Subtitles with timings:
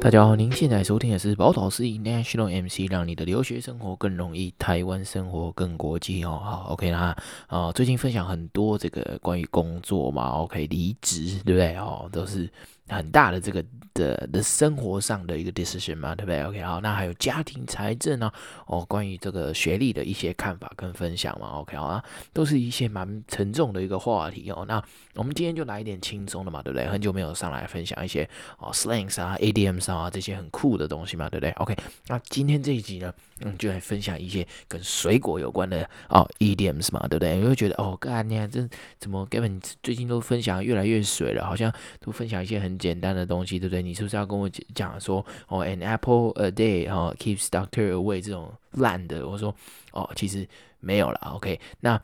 [0.00, 6.38] 大家好，您现在收听的是宝岛司仪 National MC，让你的留学生活更容易，台湾生活更国际哦。
[6.44, 11.74] 好，OK 啦，啊，最近分享很多这个关于工作嘛，OK，离职对不对？
[11.76, 12.48] 哦，都是。
[12.88, 13.64] 很大的这个
[13.94, 18.30] 的的生活上的一个 decision 嘛，对不对？OK，好，那还有家庭财政呢？
[18.66, 24.64] 哦，关于这个学历的一些看法跟分享嘛，OK，好啊，都是一些蛮沉重的一个话题哦。
[24.68, 24.82] 那
[25.14, 26.86] 我们今天就来一点轻松的嘛，对不对？
[26.86, 28.28] 很久没有上来分享一些
[28.58, 31.74] 哦 slangs 啊、ADMs 啊这些很酷的东西嘛，对不对？OK，
[32.08, 37.36] 那今天这一集呢，嗯，就来分享一些跟水果有关的哦 EDMs 嘛，对不对？
[37.36, 42.73] 你会觉得哦，干你啊，这怎么 Gavin 最近都分享越来越水了，好像都分享一些很。
[42.78, 43.82] 简单的东西，对不对？
[43.82, 49.26] 你是不是要跟我讲说，哦，an apple a day，哦，keeps doctor away 这种烂的？
[49.28, 49.54] 我说，
[49.92, 50.46] 哦，其实
[50.80, 52.00] 没有了，OK，那。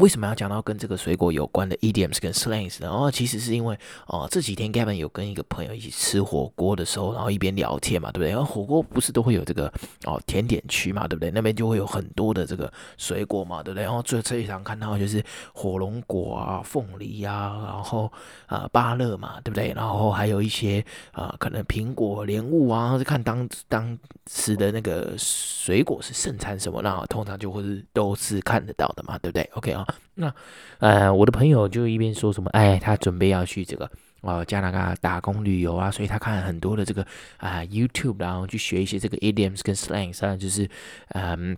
[0.00, 2.88] 为什么要讲到跟这个水果有关的 idioms 跟 slangs 呢？
[2.88, 8.30] 哦，其实是因为哦，这几天 Gavin 有跟一个朋友一起吃火锅的时候，然后一边聊天嘛，对不对？
[8.30, 9.70] 然后火锅不是都会有这个
[10.04, 11.30] 哦甜点区嘛，对不对？
[11.30, 13.84] 那边就会有很多的这个水果嘛，对不对？
[13.84, 18.10] 然后最最常看到就是火龙果啊、凤梨啊，然后
[18.46, 19.72] 啊芭乐嘛，对不对？
[19.76, 23.98] 然后还有一些啊可能苹果、莲雾啊，是看当当
[24.30, 29.81] 时的那个水果是盛产什么，那通常就会是都是看得到的嘛，对不对？OK 啊。
[30.14, 30.34] 那，
[30.78, 37.06] 呃，我的朋友就一边说什么，哎，他准备要去这个哦加拿大打工旅游啊，所以他看了很多的这个
[37.38, 40.68] 啊、YouTube，然后去学一些这个 idioms 跟 slangs 啊，就是
[41.08, 41.56] 嗯，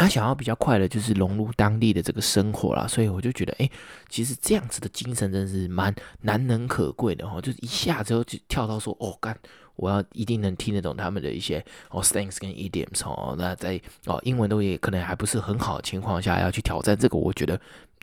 [0.00, 2.86] 他想要比较快的，就是融入当地的这个生活啦。
[2.86, 3.70] 所以我就觉得，哎，
[4.08, 9.36] 其实这样子的精神真是蛮难能可贵的哦，就是一下子就跳到说，哦，干。
[9.76, 17.58] 我要一定能听得懂他们的一些哦 slangs 跟 idioms 哦，那在哦英文都也可能还不是很好的情况下，要去挑战这个，我觉得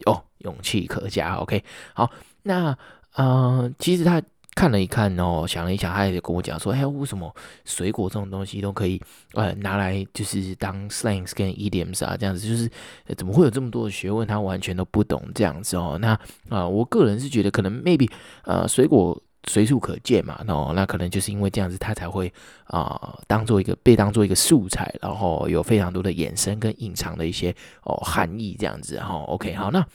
[0.08, 1.36] 哦勇气可嘉。
[1.36, 2.10] OK，好，
[2.42, 2.76] 那
[3.14, 4.20] 呃其实他
[4.58, 7.32] 看了一看哦，想了一想，他也跟我讲说，哎，为什么
[7.64, 9.00] 水果这种东西都可以
[9.34, 12.68] 呃拿来就是当 slangs 跟 idioms 啊，这样子就是
[13.16, 16.00] 怎么会有这么多的学问，他完全都不懂这样子哦。
[16.02, 18.10] 那啊、呃，我个人是觉得可能 maybe
[18.46, 19.22] 呃水果。
[19.50, 22.34] 随处可见嘛，哦，那可能就是因为这样子，它才会
[22.66, 29.86] 啊、当做一个被当做一个素材，然后有非常多的衍生跟隐藏的一些哦含义这样子，哈，OK，好，那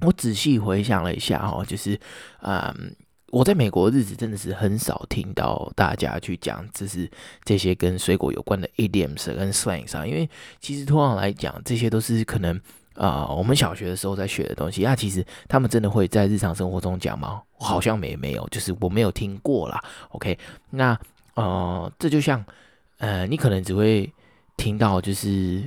[0.00, 2.00] 我仔细回想了一下，哈，就是
[2.40, 2.96] 嗯，
[3.30, 7.10] 我在美国的日子真的是很少听到大家去讲，就是
[7.44, 10.28] 这些跟水果有关的 idioms 跟 slangs 啊，因为
[10.60, 12.60] 其实通常来讲，这些都是可能。
[12.94, 17.40] 啊、呃，我们小学的时候在学的东西，那、其实他们真的会在日常生活中讲吗？
[17.56, 19.82] 好像没没有，就是我没有听过啦。
[20.10, 20.36] OK，
[20.68, 20.98] 那
[21.34, 22.44] 呃，这就像
[22.98, 24.12] 呃，你可能只会
[24.56, 25.64] 听到就是。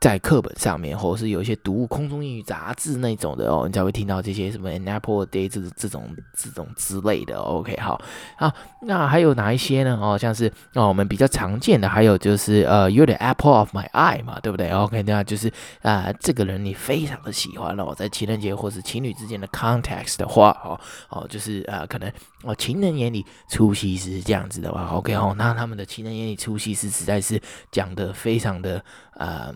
[0.00, 7.36] 在课本上面，或者是有一些读物、空中英语杂志那种的哦，你才会听到这些什么 an apple day 这这种这种之类的。
[7.38, 8.00] OK，好
[8.36, 8.50] 啊，
[8.80, 9.98] 那还有哪一些呢？
[10.00, 15.52] 哦，像是哦，我们比较常见的，还有就是呃，you're the apple of my eye 嘛，对不对？OK，那就是
[15.82, 22.10] 啊、这个人你非常的喜欢哦，在情人节或是情侣之间的 context 的话，哦哦，就是啊、可能
[22.44, 27.38] 哦，情人眼里出西施这样子的话，OK 哦，那他们的情人眼里出西施实在是
[27.70, 28.82] 讲的非常的
[29.18, 29.54] 嗯。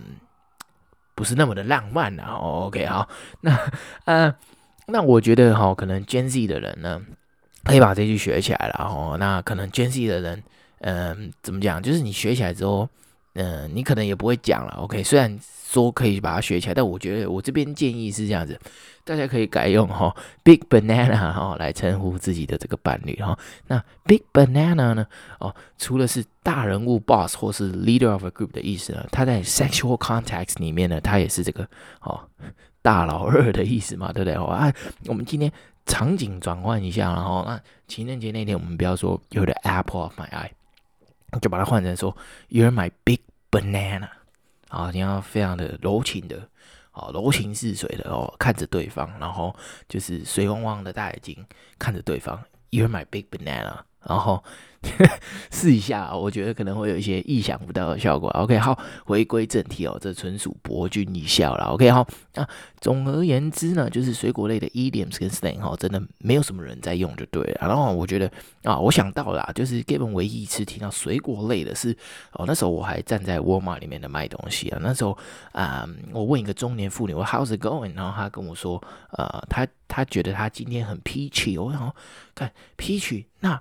[1.24, 2.34] 不是那么的浪漫啊。
[2.34, 3.08] OK，好，
[3.40, 3.58] 那
[4.04, 4.34] 呃，
[4.88, 7.00] 那我觉得哈，可能 Gen Z 的人呢，
[7.64, 9.16] 可以把这句学起来了哦。
[9.18, 10.42] 那可能 Gen Z 的人，
[10.80, 11.82] 嗯、怎么讲？
[11.82, 12.86] 就是你学起来之后，
[13.34, 14.75] 嗯、你可能也不会讲了。
[14.78, 18.59] OK，虽然说可以把它学起来，但我觉得我这边建议是这样子。
[19.06, 23.39] 大家可以改用哈 Big Banana 哈来称呼自己的这个伴侣哈。
[23.67, 25.06] 那 Big Banana 呢？
[25.41, 31.69] 哦，除了是大人物 Boss 或是 Leader of a Group 的意思呢，它在 Sexual Context 里面呢，它也是这个
[32.01, 32.19] 哦
[32.81, 34.34] 大老二的意思嘛，对不对？
[34.37, 34.72] 哦啊，
[35.06, 35.53] 我们今天
[35.84, 40.49] 场景转换一下，然后那情人节那天，我们不要说 you the apple of my eye，
[41.41, 42.16] 就把它换成说
[42.48, 43.21] You're my Big
[43.51, 44.09] Banana，
[44.69, 46.48] 啊，你要非常的柔情的。
[46.92, 49.53] 哦，柔情似水的哦，看着对方，然后
[49.89, 51.45] 就是水汪汪的大眼睛
[51.77, 52.41] 看着对方
[52.71, 54.42] ，You're my big banana，然后。
[55.51, 58.28] 试一下，我觉得可能会有一些意想不到的效果。
[58.33, 61.68] OK，好，回归正题哦，这纯属博君一笑啦。
[61.68, 62.47] OK，好，那
[62.83, 67.66] 总而言之呢，就是水果类的 idioms 跟 slang 哈，真的没有什么人在用就对了。
[67.66, 68.30] 然后我觉得
[68.62, 71.97] 啊，我想到了，就是 Gavin 唯一一次听到水果类的是
[72.33, 74.78] 哦，那时候我还站在沃尔玛里面的卖东西啊。
[74.83, 75.16] 那时候
[75.53, 77.95] 啊，我问一个中年妇女，我 How's it going？
[77.95, 78.78] 然后她跟我说，
[79.12, 81.91] 呃，她她觉得她今天很 peachy，我想
[82.34, 83.59] 看 peachy 那。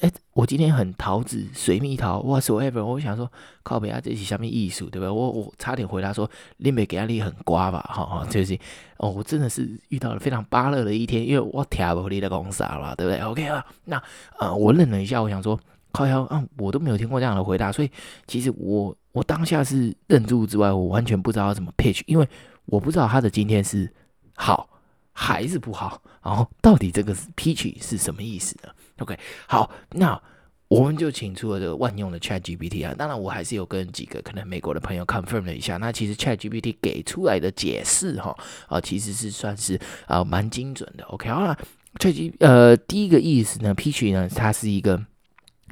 [0.00, 3.30] 哎、我今天很桃子水蜜桃 whatever，我想说
[3.62, 5.08] 靠北啊，这是什么艺术，对不对？
[5.08, 8.58] 我我差点回答说，林北给压力很瓜吧，哈哈，就是
[8.96, 14.02] 哦，我真的是遇到了非常巴乐的一天，因为我听不你的讲啥了，对不对？OK 啊，那
[14.40, 15.58] 呃，我愣了一下，我想说
[15.92, 17.90] 靠腰啊，我都没有听过这样的回答，所以
[18.26, 22.28] 其实我我当下是愣住之外，我完全不知道要怎么 pitch，因为
[22.64, 23.92] 我不知道他的今天是
[24.34, 24.68] 好
[25.12, 30.20] 还是不好，然后到底这个 pitch 是什么意思呢？OK，好，那
[30.68, 32.94] 我们就请出了这个万用的 ChatGPT 啊。
[32.96, 35.76] 当然，我还是有跟几个可能美国的朋友 confirm 了一下。
[35.76, 38.34] 那其实 ChatGPT 给出来的解释哈
[38.68, 41.04] 啊，其实是算是啊蛮精准的。
[41.04, 41.54] OK，好了
[41.98, 44.98] ，Chat 呃第一个意思呢，Peachy 呢，它是一个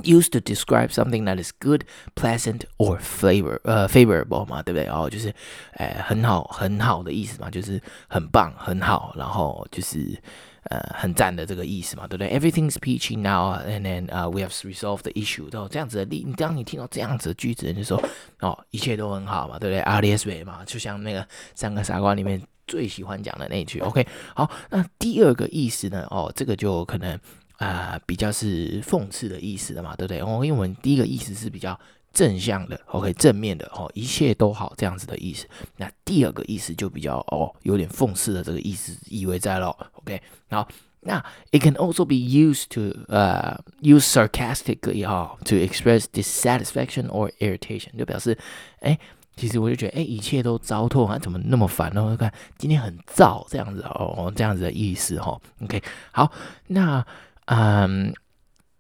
[0.02, 1.84] used to describe something that is good,
[2.14, 4.84] pleasant or flavor 呃 favorable 嘛，对不对？
[4.84, 5.34] 然后就是
[5.76, 10.20] 呃很好很好的意思嘛，就是很棒很好，然后就是。
[10.65, 15.49] 呃，很赞的这个意思嘛，对不对？Everything's peachy now，and then 啊、uh,，we have resolved the issue。
[15.57, 18.03] 哦，这样子的例，你当你听到这样子的句子，你就说
[18.41, 23.81] 哦，一切都很好嘛，对不对 artist way 嘛，就像那个三个傻瓜里面最喜欢讲的那一句。
[23.81, 26.07] OK，好，那第二个意思呢？
[26.11, 27.19] 哦，这个就可能
[27.56, 30.21] 啊、比较是讽刺的意思了嘛，对不对？
[30.21, 31.79] 哦，因为我们第一个意思是比较。
[32.12, 35.47] 正向的，OK，正面的，哦，一切都好这样子的意思。
[35.77, 40.21] 那第二个意思就比较哦，有点讽刺的这个意思意味在咯，OK。
[40.51, 40.67] 好，
[41.01, 48.37] 那 it can also be used to 呃、uh, use sarcastically 哈、to express dissatisfaction or irritation，就表示，
[48.81, 48.99] 哎，
[49.37, 52.05] 其实我就觉得，哎，一切都糟透啊，怎么那么烦呢？
[52.05, 55.81] 我看今天很燥这样子哦，这样子的意思哈，OK。
[56.11, 56.31] 好，
[56.67, 57.06] 那
[57.47, 58.13] 嗯，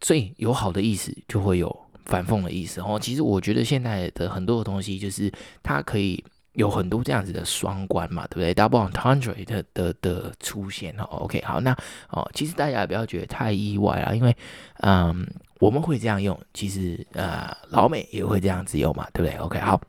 [0.00, 1.89] 所以有好的意思就会有。
[2.04, 5.30] 反讽的意思哦，其实我觉得现在的很多的东西就是
[5.62, 6.22] 它可以
[6.54, 11.72] 有很多这样子的双关嘛，对不对？Double entendre 的的的出现哦，OK，好，那
[12.10, 14.36] 哦，其实大家也不要觉得太意外啊，因为
[14.80, 15.26] 嗯，
[15.60, 19.80] 我们会这样用，其实呃，老美也会这样子用嘛，对不对？OK，好，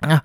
[0.00, 0.22] 那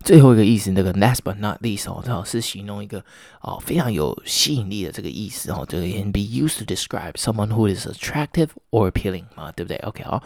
[0.00, 3.02] 最后一个意思，那个 last but not least 哦，正好是形容一个
[3.40, 10.22] 哦非常有吸引力的这个意思哦，这个 can be used to describe someone who is attractive or appealing 嘛，对不对？OK，好。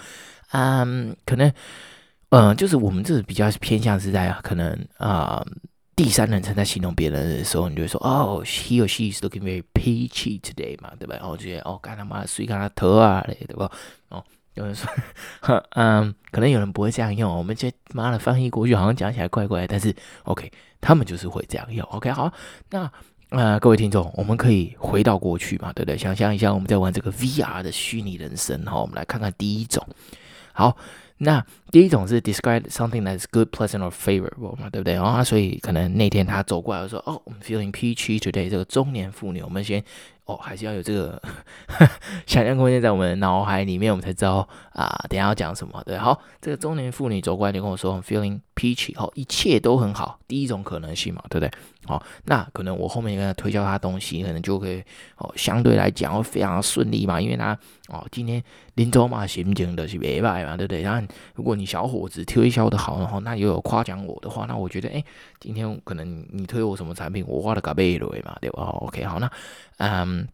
[0.51, 1.53] 嗯可能，
[2.31, 5.45] 嗯、就是我们这比较偏向是在可能啊、
[5.95, 11.17] 第三人称在形容别人的时候，你就会说，哦，he or she is looking very peachy today 嘛，对吧？
[11.17, 13.71] 然后觉得，哦，干他妈，谁干他头啊，对吧？
[14.09, 14.25] 哦，
[14.59, 14.87] 有人说，
[15.75, 19.95] 嗯，可能有人不会这样用，我们这妈的翻译过去好像讲起来怪怪，但是
[20.25, 22.31] ，OK，他们就是会这样用，OK，好，
[22.71, 22.91] 那。
[23.31, 25.99] 呃，各位听众，我们可以回到过去嘛，对不对？
[25.99, 29.87] 想象一下，我们在玩这个 VR 的虚拟人生哈，我们来看看第一种。
[30.55, 30.75] 好，
[31.19, 34.97] 那第一种是 describe something that is good, pleasant or favorable 嘛，对不对？
[34.97, 38.49] 啊、哦，所以可能那天他走过来说，哦，I'm feeling peachy today。
[38.49, 39.83] 这个中年妇女，我们先。
[40.29, 41.19] 哦，还是要有这个
[42.27, 45.83] 想象空间在我们脑海里面，我们才知道啊，等下要讲什么。
[45.87, 50.21] 对，好，这个中年妇女走过来就跟我说，I'm feeling peachy，好，一切都很好。
[50.29, 51.51] 第一种可能性嘛，对不对？
[51.87, 54.85] 好，那可能我后面跟他推销他东西，可能就可以
[55.17, 58.45] 哦，相对来讲会非常顺利嘛，因为他哦，今天
[58.75, 60.83] 临走嘛，心情的是没败嘛，对不对？
[60.83, 65.05] 然后如果你小伙子推销的好，然后那又有夸奖我的话，那我觉得，哎，
[65.41, 69.31] 今天可能你推我什么产品，我画了个倍了嘛，对吧？OK，好，那
[69.79, 70.29] 嗯。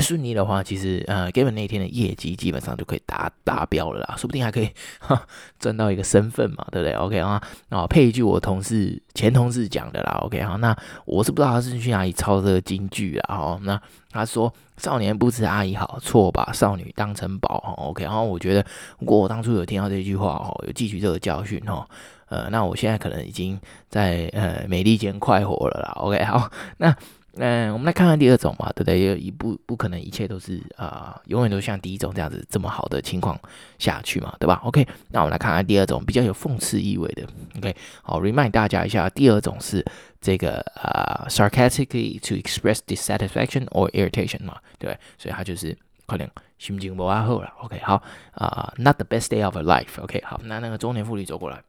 [0.00, 5.26] 顺利的话，其实呃，Gavin 那天的业绩基本上就可以达达标了啦，说不定还可以哈
[5.58, 18.64] 赚到一个身份嘛，对不对？OK 啊，然后配一句我同事前同事讲的啦，OK 好，那我是不知道他是去哪里抄这个金句啊，哈，那他说少年不知阿姨好，错把少女当成宝哈，OK，然后我觉得
[18.98, 21.86] 如果我当初有听到这句话哈，有汲取这个教训哈，
[22.28, 26.94] 呃，那我现在可能已经在呃美利坚快活了啦，OK 好，那。
[27.36, 29.16] 嗯，我们来看看第二种嘛，对不对？
[29.18, 33.38] 也不不可能一切都是啊、永远都像第一种这样子这么好的情况
[33.78, 37.22] 下去嘛，对吧？OK，那我们来看看第二种比较有讽刺意味的。
[37.58, 39.84] OK，好，remind 大家一下，第二种是
[40.20, 47.52] 这个啊、呃、sarcastically to express dissatisfaction or irritation 嘛，对，所以它就是可能心情不好了。
[47.60, 50.02] OK，好啊、，not the best day of a life。
[50.02, 51.62] OK，好，那那个中年妇女走过来。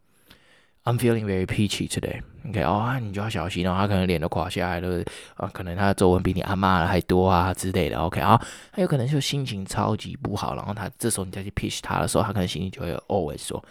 [0.85, 2.21] I'm feeling very peachy today.
[2.47, 5.03] OK，哦，你就要小心哦，他可能脸都垮下来了
[5.35, 7.97] 啊，可能他的皱纹比你阿妈还多啊之类的。
[7.99, 13.63] OK，啊，他有可能就心情超级不好，然后他这时候你再去 pitch 他的时候，他可能心情就会 always 说，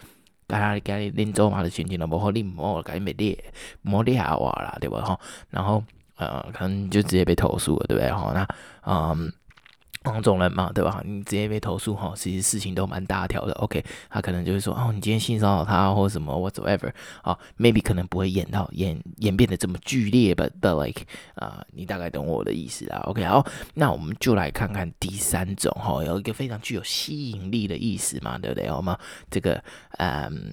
[0.47, 3.37] 该他该临走嘛的心情了，不好你莫该没练
[3.83, 5.01] 没练好啊啦，对吧？
[5.01, 5.19] 哈，
[5.51, 5.83] 然后
[6.17, 8.13] 呃，可能就直接被投诉了，对不对？
[8.13, 8.47] 哈，那
[8.87, 9.33] 嗯。
[10.05, 11.03] 黄种人嘛，对吧？
[11.05, 13.53] 你直接被投诉哈，其实事情都蛮大条的。
[13.55, 21.03] OK，他可能就会说，哦，你今天性骚扰他或什么 whatsoever 啊，maybe 可能不会演到演演变得这么剧烈，but，but like
[21.35, 23.03] 啊，你大概懂我的意思啦。
[23.07, 28.69] OK，好，那我们就来看看第三种哈，有一个非常具有吸引力的意思嘛，对不对？
[28.71, 28.99] 好吗？
[29.31, 29.63] 这个
[29.99, 30.53] 嗯。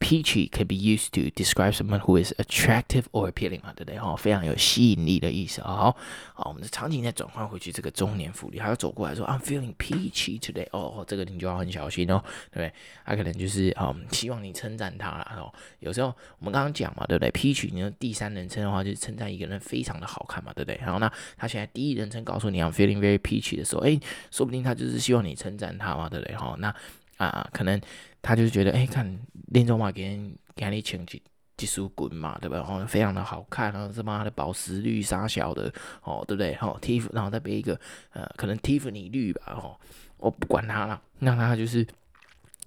[0.00, 3.98] Peachy can be used to describe someone who is attractive or appealing 嘛，对不对？
[3.98, 5.68] 哈，非常有吸引力的意思啊。
[5.68, 5.96] 好，
[6.34, 10.66] 好，我们的场景再转换回去，这个中年妇女，她要走过来说，I'm feeling peachy today。
[10.72, 12.72] 哦，这个你就要很小心哦，对不对？
[13.04, 15.36] 她可能就是嗯，希望你称赞她啦。
[15.38, 20.78] 哦，有时候我们刚刚讲嘛，对不对？Peachy，你用第三人称的话，就是称赞一个人非常的好看嘛，对不对？
[20.82, 23.98] 然后呢，她现在第一人称告诉你 I'm feeling very peachy 的时候，哎，
[24.30, 26.36] 说不定她就是希望你称赞她嘛，对不对？
[26.36, 26.74] 哈，那
[27.16, 27.80] 啊，可能。
[28.26, 29.06] 他就是觉得，哎、看
[29.48, 31.22] 林总嘛，给人给你请技
[31.58, 32.56] 技术滚嘛，对吧？
[32.56, 35.70] 然后非常的好看，然后什么的宝石绿啥小的，
[36.04, 36.54] 哦，对不对？
[36.62, 37.78] 哦，Tiff，然后再背一个，
[38.14, 39.78] 呃，可能 Tiffany 绿吧，哦，
[40.16, 41.86] 我不管他了，那他就是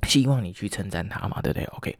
[0.03, 1.97] 希望你去称赞他嘛，对不对？OK，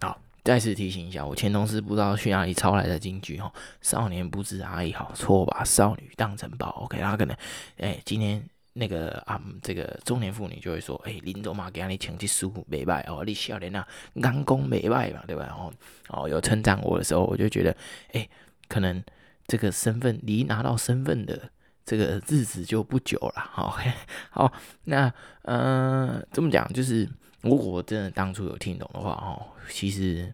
[0.00, 7.36] 好，再次提醒一下，我前同事不知道去哪里抄来的金句，哈，少年不知阿姨好，错把少女当成宝，OK，他可能，
[7.76, 8.44] 哎、今天。
[8.78, 13.88] 那个啊、这个中年妇女就会说：“哎、欸，林总嘛，给你请去书没卖哦，你笑脸啊，
[14.20, 15.56] 刚公没卖嘛，对吧？
[15.58, 15.72] 哦
[16.08, 17.74] 哦，有称赞我的时候，我就觉得，
[18.12, 18.28] 哎、
[18.68, 19.02] 可能
[19.46, 21.50] 这个身份离拿到身份的
[21.86, 23.32] 这个日子就不久了。
[23.36, 23.78] 好，
[24.28, 24.52] 好，
[24.84, 25.10] 那
[25.42, 27.08] 呃，这么讲就是，
[27.40, 30.30] 如果真的当初有听懂的话，哦，其实。”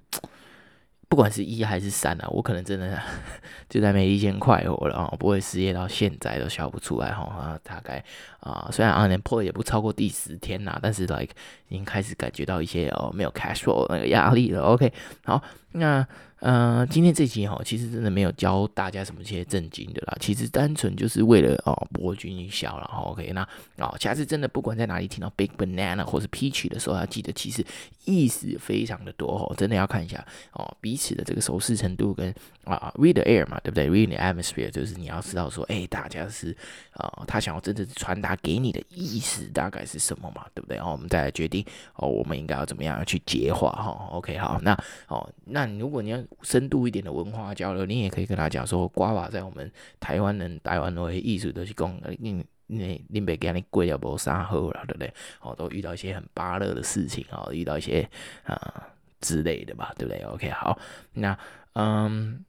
[1.13, 2.99] 不管是一还是三啊，我可能真的
[3.69, 8.03] 就在没一天快活了啊，不会失业到现在都笑不出来哈啊，大概
[8.41, 11.35] 啊，虽然阿年破了也不超过第十天呐，但是 like
[11.69, 14.63] 已经开始感觉到一些哦没有 cash flow 那个压力了。
[14.63, 14.91] OK，
[15.27, 15.43] 好，
[15.73, 16.09] 那。
[16.43, 27.65] 呃，今天这集哈，其实真的没有教大家什么些正经的啦，其实单纯就是为了哦博君一笑然后 OK，那哦，下次真的不管在哪里听到 Big Banana 或是 peach 的时候，要记得其实
[28.07, 32.35] 意思非常的多哦，真的要看一下哦彼此的这个熟识程度跟
[32.65, 36.57] 啊 read the air 嘛，对不对？read the atmosphere 就是你要知道说，哎，大家是
[36.95, 40.77] 啊、他想要真正传达给你的意思大概是什么嘛，对不对？
[40.77, 49.71] 然后我们再来决定哦，我们应该要怎么样去接话哈，OK，好，那哦，那如果你要深度一点的文化交流，你也可以跟他讲说，瓜娃在我们
[50.01, 55.13] 台湾人、台湾的艺术都是讲，你你你别给你贵要不杀好了，对不对？
[55.43, 58.09] 哦，都遇到一些很巴乐的事情哦，遇到一些
[58.45, 58.89] 啊、
[59.21, 60.79] 之类的吧，对不对？OK，好，
[61.13, 61.39] 那
[61.75, 62.45] 嗯，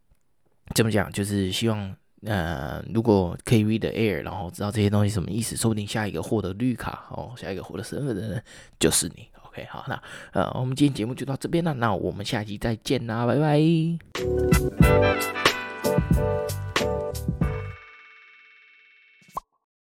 [0.76, 1.12] 怎么讲？
[1.12, 8.44] 就是希望呃，如果可以 read the air，然后知道这些东西什么意思，说不定下一个获得绿卡哦，下一个获得身份的人
[8.80, 9.28] 就是你。
[9.54, 13.62] OK，好，那呃，我们今天节目就到这边了，那我们下期再见啦，拜拜。